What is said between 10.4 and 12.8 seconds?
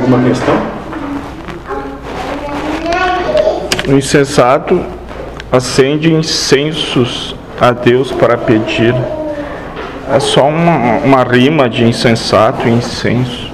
uma, uma rima de insensato e